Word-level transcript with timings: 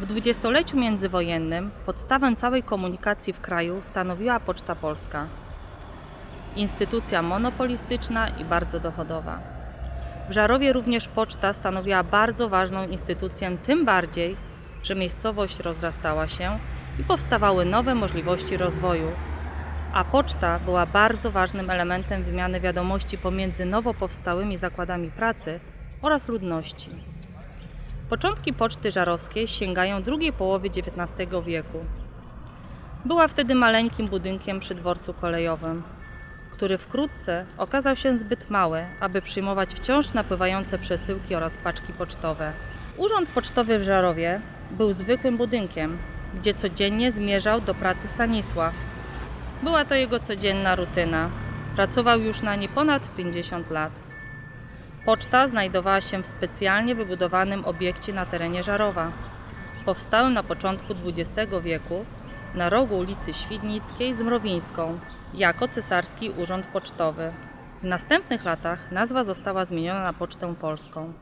W 0.00 0.06
dwudziestoleciu 0.06 0.76
międzywojennym 0.76 1.70
podstawę 1.86 2.36
całej 2.36 2.62
komunikacji 2.62 3.32
w 3.32 3.40
kraju 3.40 3.82
stanowiła 3.82 4.40
Poczta 4.40 4.74
Polska. 4.74 5.26
Instytucja 6.56 7.22
monopolistyczna 7.22 8.28
i 8.28 8.44
bardzo 8.44 8.80
dochodowa. 8.80 9.38
W 10.28 10.32
Żarowie 10.32 10.72
również 10.72 11.08
poczta 11.08 11.52
stanowiła 11.52 12.02
bardzo 12.02 12.48
ważną 12.48 12.88
instytucję, 12.88 13.56
tym 13.64 13.84
bardziej, 13.84 14.36
że 14.82 14.94
miejscowość 14.94 15.58
rozrastała 15.58 16.28
się 16.28 16.58
i 17.00 17.04
powstawały 17.04 17.64
nowe 17.64 17.94
możliwości 17.94 18.56
rozwoju, 18.56 19.08
a 19.92 20.04
poczta 20.04 20.58
była 20.58 20.86
bardzo 20.86 21.30
ważnym 21.30 21.70
elementem 21.70 22.22
wymiany 22.22 22.60
wiadomości 22.60 23.18
pomiędzy 23.18 23.64
nowo 23.64 23.94
powstałymi 23.94 24.56
zakładami 24.56 25.10
pracy 25.10 25.60
oraz 26.02 26.28
ludności. 26.28 27.13
Początki 28.08 28.52
poczty 28.52 28.90
żarowskiej 28.90 29.48
sięgają 29.48 30.02
drugiej 30.02 30.32
połowy 30.32 30.68
XIX 30.68 31.30
wieku. 31.46 31.78
Była 33.04 33.28
wtedy 33.28 33.54
maleńkim 33.54 34.08
budynkiem 34.08 34.60
przy 34.60 34.74
dworcu 34.74 35.14
kolejowym, 35.14 35.82
który 36.50 36.78
wkrótce 36.78 37.46
okazał 37.58 37.96
się 37.96 38.18
zbyt 38.18 38.50
mały, 38.50 38.86
aby 39.00 39.22
przyjmować 39.22 39.74
wciąż 39.74 40.12
napływające 40.12 40.78
przesyłki 40.78 41.34
oraz 41.34 41.56
paczki 41.56 41.92
pocztowe. 41.92 42.52
Urząd 42.96 43.28
Pocztowy 43.28 43.78
w 43.78 43.82
Żarowie 43.82 44.40
był 44.70 44.92
zwykłym 44.92 45.36
budynkiem, 45.36 45.98
gdzie 46.34 46.54
codziennie 46.54 47.12
zmierzał 47.12 47.60
do 47.60 47.74
pracy 47.74 48.08
Stanisław. 48.08 48.74
Była 49.62 49.84
to 49.84 49.94
jego 49.94 50.20
codzienna 50.20 50.74
rutyna. 50.76 51.30
Pracował 51.76 52.20
już 52.20 52.42
na 52.42 52.56
nie 52.56 52.68
ponad 52.68 53.14
50 53.16 53.70
lat. 53.70 53.92
Poczta 55.04 55.48
znajdowała 55.48 56.00
się 56.00 56.22
w 56.22 56.26
specjalnie 56.26 56.94
wybudowanym 56.94 57.64
obiekcie 57.64 58.12
na 58.12 58.26
terenie 58.26 58.62
Żarowa. 58.62 59.12
Powstał 59.84 60.30
na 60.30 60.42
początku 60.42 60.94
XX 61.04 61.52
wieku 61.62 62.04
na 62.54 62.70
rogu 62.70 62.98
ulicy 62.98 63.34
Świdnickiej 63.34 64.14
z 64.14 64.20
Mrowińską 64.20 64.98
jako 65.34 65.68
Cesarski 65.68 66.30
Urząd 66.30 66.66
Pocztowy. 66.66 67.32
W 67.82 67.86
następnych 67.86 68.44
latach 68.44 68.92
nazwa 68.92 69.24
została 69.24 69.64
zmieniona 69.64 70.02
na 70.02 70.12
Pocztę 70.12 70.54
Polską. 70.54 71.12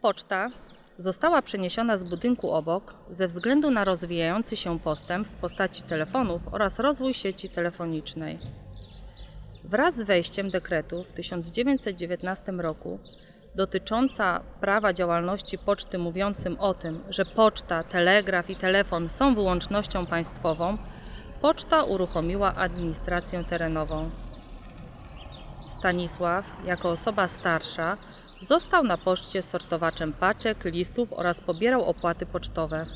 Poczta 0.00 0.50
została 0.98 1.42
przeniesiona 1.42 1.96
z 1.96 2.08
budynku 2.08 2.50
obok 2.50 2.94
ze 3.10 3.26
względu 3.26 3.70
na 3.70 3.84
rozwijający 3.84 4.56
się 4.56 4.78
postęp 4.78 5.28
w 5.28 5.34
postaci 5.34 5.82
telefonów 5.82 6.42
oraz 6.52 6.78
rozwój 6.78 7.14
sieci 7.14 7.48
telefonicznej. 7.48 8.38
Wraz 9.64 9.96
z 9.96 10.02
wejściem 10.02 10.50
dekretu 10.50 11.04
w 11.04 11.12
1919 11.12 12.52
roku 12.52 12.98
dotycząca 13.54 14.40
prawa 14.60 14.92
działalności 14.92 15.58
poczty 15.58 15.98
mówiącym 15.98 16.60
o 16.60 16.74
tym, 16.74 17.04
że 17.08 17.24
poczta, 17.24 17.84
telegraf 17.84 18.50
i 18.50 18.56
telefon 18.56 19.10
są 19.10 19.34
wyłącznością 19.34 20.06
państwową, 20.06 20.78
poczta 21.40 21.84
uruchomiła 21.84 22.54
administrację 22.54 23.44
terenową. 23.44 24.10
Stanisław, 25.70 26.44
jako 26.66 26.90
osoba 26.90 27.28
starsza, 27.28 27.96
został 28.40 28.84
na 28.84 28.98
poczcie 28.98 29.42
sortowaczem 29.42 30.12
paczek, 30.12 30.64
listów 30.64 31.12
oraz 31.12 31.40
pobierał 31.40 31.84
opłaty 31.84 32.26
pocztowe. 32.26 32.86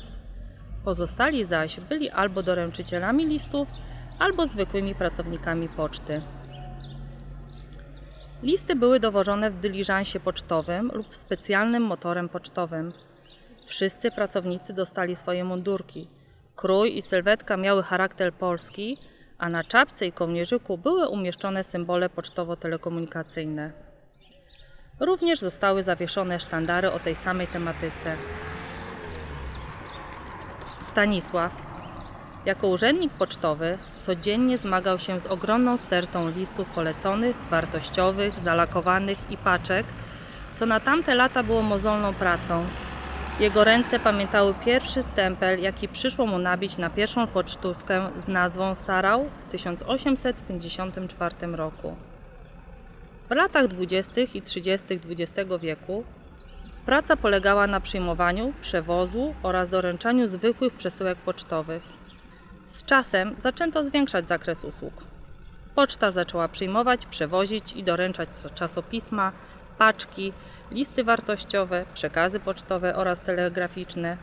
Pozostali 0.83 1.45
zaś 1.45 1.79
byli 1.79 2.09
albo 2.09 2.43
doręczycielami 2.43 3.25
listów, 3.25 3.67
albo 4.19 4.47
zwykłymi 4.47 4.95
pracownikami 4.95 5.69
poczty. 5.69 6.21
Listy 8.43 8.75
były 8.75 8.99
dowożone 8.99 9.51
w 9.51 9.59
dyliżansie 9.59 10.19
pocztowym 10.19 10.91
lub 10.93 11.15
specjalnym 11.15 11.83
motorem 11.83 12.29
pocztowym. 12.29 12.91
Wszyscy 13.65 14.11
pracownicy 14.11 14.73
dostali 14.73 15.15
swoje 15.15 15.43
mundurki. 15.43 16.07
Krój 16.55 16.97
i 16.97 17.01
sylwetka 17.01 17.57
miały 17.57 17.83
charakter 17.83 18.33
polski, 18.33 18.97
a 19.37 19.49
na 19.49 19.63
czapce 19.63 20.05
i 20.05 20.11
kołnierzyku 20.11 20.77
były 20.77 21.09
umieszczone 21.09 21.63
symbole 21.63 22.09
pocztowo-telekomunikacyjne. 22.09 23.71
Również 24.99 25.39
zostały 25.39 25.83
zawieszone 25.83 26.39
sztandary 26.39 26.91
o 26.91 26.99
tej 26.99 27.15
samej 27.15 27.47
tematyce. 27.47 28.15
Stanisław, 30.81 31.66
jako 32.47 32.67
urzędnik 32.67 33.13
pocztowy, 33.13 33.77
codziennie 34.01 34.57
zmagał 34.57 34.99
się 34.99 35.19
z 35.19 35.25
ogromną 35.25 35.77
stertą 35.77 36.29
listów 36.29 36.69
poleconych, 36.69 37.35
wartościowych, 37.49 38.39
zalakowanych 38.39 39.17
i 39.29 39.37
paczek, 39.37 39.85
co 40.53 40.65
na 40.65 40.79
tamte 40.79 41.15
lata 41.15 41.43
było 41.43 41.61
mozolną 41.61 42.13
pracą. 42.13 42.65
Jego 43.39 43.63
ręce 43.63 43.99
pamiętały 43.99 44.53
pierwszy 44.65 45.03
stempel, 45.03 45.61
jaki 45.61 45.87
przyszło 45.87 46.25
mu 46.25 46.39
nabić 46.39 46.77
na 46.77 46.89
pierwszą 46.89 47.27
pocztówkę 47.27 48.09
z 48.17 48.27
nazwą 48.27 48.75
Sarał 48.75 49.29
w 49.47 49.51
1854 49.51 51.35
roku. 51.47 51.95
W 53.29 53.35
latach 53.35 53.67
20. 53.67 54.21
i 54.33 54.41
30. 54.41 54.99
XX 55.09 55.49
wieku 55.61 56.03
praca 56.85 57.15
polegała 57.15 57.67
na 57.67 57.79
przyjmowaniu, 57.79 58.53
przewozu 58.61 59.33
oraz 59.43 59.69
doręczaniu 59.69 60.27
zwykłych 60.27 60.73
przesyłek 60.73 61.17
pocztowych. 61.17 61.96
Z 62.67 62.83
czasem 62.83 63.35
zaczęto 63.39 63.83
zwiększać 63.83 64.27
zakres 64.27 64.63
usług. 64.63 64.93
Poczta 65.75 66.11
zaczęła 66.11 66.47
przyjmować, 66.47 67.05
przewozić 67.05 67.71
i 67.73 67.83
doręczać 67.83 68.29
czasopisma, 68.55 69.31
paczki, 69.77 70.33
listy 70.71 71.03
wartościowe, 71.03 71.85
przekazy 71.93 72.39
pocztowe 72.39 72.95
oraz 72.95 73.21
telegraficzne. 73.21 74.17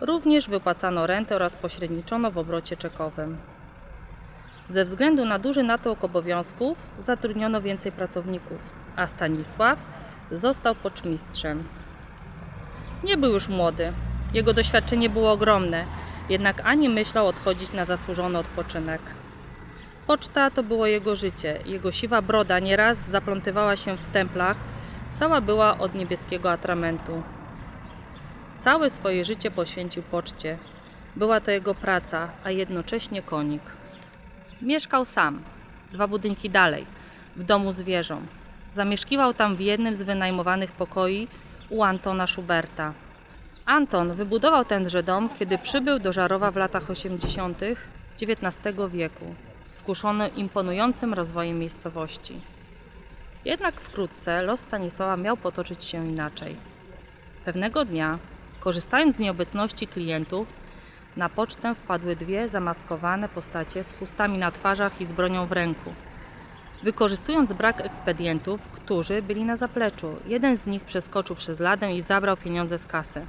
Również 0.00 0.48
wypłacano 0.48 1.06
rentę 1.06 1.36
oraz 1.36 1.56
pośredniczono 1.56 2.30
w 2.30 2.38
obrocie 2.38 2.76
czekowym. 2.76 3.38
Ze 4.68 4.84
względu 4.84 5.24
na 5.24 5.38
duży 5.38 5.62
natłok 5.62 6.04
obowiązków 6.04 6.78
zatrudniono 6.98 7.60
więcej 7.60 7.92
pracowników, 7.92 8.58
a 8.96 9.06
Stanisław 9.06 9.78
został 10.30 10.74
poczmistrzem. 10.74 11.64
Nie 13.04 13.16
był 13.16 13.32
już 13.32 13.48
młody, 13.48 13.92
jego 14.34 14.52
doświadczenie 14.52 15.08
było 15.08 15.32
ogromne, 15.32 15.84
jednak 16.28 16.60
ani 16.64 16.88
myślał 16.88 17.26
odchodzić 17.26 17.72
na 17.72 17.84
zasłużony 17.84 18.38
odpoczynek. 18.38 19.00
Poczta 20.06 20.50
to 20.50 20.62
było 20.62 20.86
jego 20.86 21.16
życie, 21.16 21.58
jego 21.66 21.92
siwa 21.92 22.22
broda 22.22 22.58
nieraz 22.58 22.98
zaplątywała 23.10 23.76
się 23.76 23.96
w 23.96 24.00
stemplach, 24.00 24.56
cała 25.14 25.40
była 25.40 25.78
od 25.78 25.94
niebieskiego 25.94 26.52
atramentu. 26.52 27.22
Całe 28.58 28.90
swoje 28.90 29.24
życie 29.24 29.50
poświęcił 29.50 30.02
poczcie. 30.02 30.58
Była 31.16 31.40
to 31.40 31.50
jego 31.50 31.74
praca, 31.74 32.28
a 32.44 32.50
jednocześnie 32.50 33.22
konik. 33.22 33.62
Mieszkał 34.62 35.04
sam, 35.04 35.42
dwa 35.92 36.06
budynki 36.08 36.50
dalej, 36.50 36.86
w 37.36 37.42
domu 37.42 37.72
z 37.72 37.82
wieżą. 37.82 38.22
Zamieszkiwał 38.72 39.34
tam 39.34 39.56
w 39.56 39.60
jednym 39.60 39.94
z 39.94 40.02
wynajmowanych 40.02 40.72
pokoi 40.72 41.28
u 41.68 41.82
Antona 41.82 42.26
Schuberta. 42.26 42.92
Anton 43.66 44.14
wybudował 44.14 44.64
tenże 44.64 45.02
dom, 45.02 45.28
kiedy 45.38 45.58
przybył 45.58 45.98
do 45.98 46.12
Żarowa 46.12 46.50
w 46.50 46.56
latach 46.56 46.90
80. 46.90 47.60
XIX 48.22 48.76
wieku, 48.88 49.34
skuszony 49.68 50.28
imponującym 50.28 51.14
rozwojem 51.14 51.58
miejscowości. 51.58 52.40
Jednak 53.44 53.80
wkrótce 53.80 54.42
los 54.42 54.60
Stanisława 54.60 55.16
miał 55.16 55.36
potoczyć 55.36 55.84
się 55.84 56.08
inaczej. 56.08 56.56
Pewnego 57.44 57.84
dnia, 57.84 58.18
korzystając 58.60 59.16
z 59.16 59.18
nieobecności 59.18 59.86
klientów, 59.86 60.52
na 61.16 61.28
pocztę 61.28 61.74
wpadły 61.74 62.16
dwie 62.16 62.48
zamaskowane 62.48 63.28
postacie 63.28 63.84
z 63.84 63.98
chustami 63.98 64.38
na 64.38 64.50
twarzach 64.50 65.00
i 65.00 65.06
z 65.06 65.12
bronią 65.12 65.46
w 65.46 65.52
ręku. 65.52 65.94
Wykorzystując 66.82 67.52
brak 67.52 67.80
ekspedientów, 67.80 68.68
którzy 68.68 69.22
byli 69.22 69.44
na 69.44 69.56
zapleczu, 69.56 70.16
jeden 70.26 70.56
z 70.56 70.66
nich 70.66 70.84
przeskoczył 70.84 71.36
przez 71.36 71.60
ladę 71.60 71.94
i 71.94 72.02
zabrał 72.02 72.36
pieniądze 72.36 72.78
z 72.78 72.86
kasy. 72.86 73.26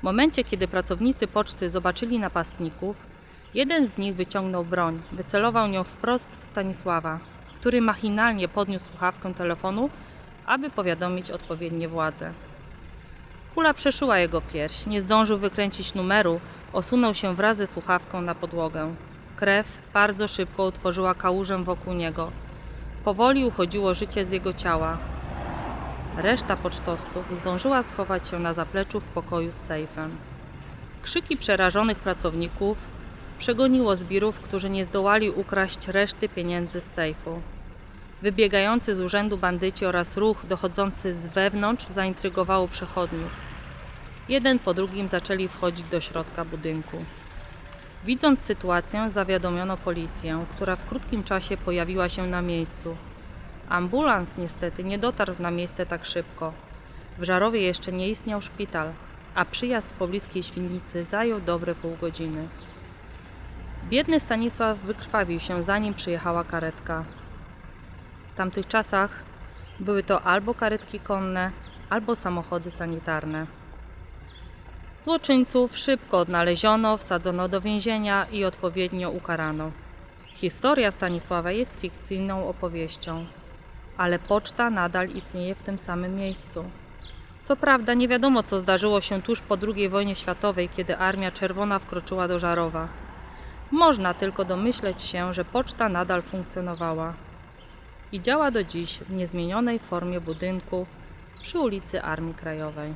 W 0.00 0.02
momencie, 0.02 0.44
kiedy 0.44 0.68
pracownicy 0.68 1.26
poczty 1.26 1.70
zobaczyli 1.70 2.18
napastników, 2.18 3.06
jeden 3.54 3.86
z 3.86 3.98
nich 3.98 4.14
wyciągnął 4.14 4.64
broń, 4.64 5.02
wycelował 5.12 5.68
nią 5.68 5.84
wprost 5.84 6.36
w 6.36 6.42
Stanisława, 6.42 7.18
który 7.54 7.80
machinalnie 7.80 8.48
podniósł 8.48 8.84
słuchawkę 8.88 9.34
telefonu, 9.34 9.90
aby 10.46 10.70
powiadomić 10.70 11.30
odpowiednie 11.30 11.88
władze. 11.88 12.32
Kula 13.54 13.74
przeszyła 13.74 14.18
jego 14.18 14.40
pierś, 14.40 14.86
nie 14.86 15.00
zdążył 15.00 15.38
wykręcić 15.38 15.94
numeru, 15.94 16.40
osunął 16.72 17.14
się 17.14 17.34
wraz 17.34 17.56
ze 17.56 17.66
słuchawką 17.66 18.20
na 18.20 18.34
podłogę. 18.34 18.94
Krew 19.36 19.78
bardzo 19.94 20.28
szybko 20.28 20.64
utworzyła 20.64 21.14
kałużę 21.14 21.64
wokół 21.64 21.94
niego. 21.94 22.30
Powoli 23.04 23.44
uchodziło 23.44 23.94
życie 23.94 24.24
z 24.24 24.30
jego 24.30 24.52
ciała. 24.52 24.98
Reszta 26.16 26.56
pocztowców 26.56 27.38
zdążyła 27.40 27.82
schować 27.82 28.28
się 28.28 28.38
na 28.38 28.52
zapleczu 28.52 29.00
w 29.00 29.08
pokoju 29.08 29.52
z 29.52 29.54
sejfem. 29.54 30.16
Krzyki 31.02 31.36
przerażonych 31.36 31.98
pracowników 31.98 32.78
przegoniło 33.38 33.96
zbirów, 33.96 34.40
którzy 34.40 34.70
nie 34.70 34.84
zdołali 34.84 35.30
ukraść 35.30 35.88
reszty 35.88 36.28
pieniędzy 36.28 36.80
z 36.80 36.84
sejfu. 36.84 37.40
Wybiegający 38.22 38.94
z 38.94 39.00
urzędu 39.00 39.36
bandyci 39.38 39.86
oraz 39.86 40.16
ruch 40.16 40.46
dochodzący 40.46 41.14
z 41.14 41.26
wewnątrz 41.26 41.86
zaintrygowało 41.88 42.68
przechodniów. 42.68 43.36
Jeden 44.28 44.58
po 44.58 44.74
drugim 44.74 45.08
zaczęli 45.08 45.48
wchodzić 45.48 45.88
do 45.88 46.00
środka 46.00 46.44
budynku. 46.44 46.96
Widząc 48.04 48.40
sytuację, 48.40 49.10
zawiadomiono 49.10 49.76
policję, 49.76 50.44
która 50.54 50.76
w 50.76 50.88
krótkim 50.88 51.24
czasie 51.24 51.56
pojawiła 51.56 52.08
się 52.08 52.26
na 52.26 52.42
miejscu. 52.42 52.96
Ambulans 53.68 54.38
niestety 54.38 54.84
nie 54.84 54.98
dotarł 54.98 55.34
na 55.38 55.50
miejsce 55.50 55.86
tak 55.86 56.04
szybko. 56.04 56.52
W 57.18 57.24
Żarowie 57.24 57.60
jeszcze 57.60 57.92
nie 57.92 58.08
istniał 58.08 58.40
szpital, 58.40 58.92
a 59.34 59.44
przyjazd 59.44 59.88
z 59.88 59.92
pobliskiej 59.92 60.42
Świdnicy 60.42 61.04
zajął 61.04 61.40
dobre 61.40 61.74
pół 61.74 61.96
godziny. 62.00 62.48
Biedny 63.88 64.20
Stanisław 64.20 64.78
wykrwawił 64.78 65.40
się 65.40 65.62
zanim 65.62 65.94
przyjechała 65.94 66.44
karetka. 66.44 67.04
W 68.32 68.36
tamtych 68.36 68.66
czasach 68.66 69.10
były 69.80 70.02
to 70.02 70.22
albo 70.22 70.54
karetki 70.54 71.00
konne, 71.00 71.50
albo 71.90 72.16
samochody 72.16 72.70
sanitarne. 72.70 73.46
Złoczyńców 75.04 75.78
szybko 75.78 76.18
odnaleziono, 76.18 76.96
wsadzono 76.96 77.48
do 77.48 77.60
więzienia 77.60 78.26
i 78.32 78.44
odpowiednio 78.44 79.10
ukarano. 79.10 79.70
Historia 80.34 80.90
Stanisława 80.90 81.52
jest 81.52 81.80
fikcyjną 81.80 82.48
opowieścią, 82.48 83.26
ale 83.96 84.18
poczta 84.18 84.70
nadal 84.70 85.08
istnieje 85.08 85.54
w 85.54 85.62
tym 85.62 85.78
samym 85.78 86.16
miejscu. 86.16 86.64
Co 87.42 87.56
prawda 87.56 87.94
nie 87.94 88.08
wiadomo 88.08 88.42
co 88.42 88.58
zdarzyło 88.58 89.00
się 89.00 89.22
tuż 89.22 89.40
po 89.40 89.56
II 89.76 89.88
wojnie 89.88 90.14
światowej, 90.14 90.68
kiedy 90.68 90.96
Armia 90.96 91.30
Czerwona 91.30 91.78
wkroczyła 91.78 92.28
do 92.28 92.38
Żarowa. 92.38 92.88
Można 93.70 94.14
tylko 94.14 94.44
domyśleć 94.44 95.02
się, 95.02 95.34
że 95.34 95.44
poczta 95.44 95.88
nadal 95.88 96.22
funkcjonowała 96.22 97.14
i 98.12 98.20
działa 98.20 98.50
do 98.50 98.64
dziś 98.64 98.98
w 98.98 99.12
niezmienionej 99.12 99.78
formie 99.78 100.20
budynku 100.20 100.86
przy 101.42 101.58
ulicy 101.58 102.02
Armii 102.02 102.34
Krajowej. 102.34 102.94